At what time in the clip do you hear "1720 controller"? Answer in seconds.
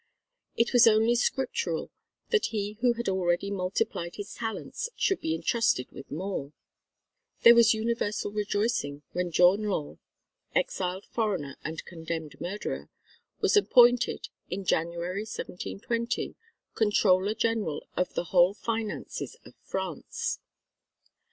15.21-17.35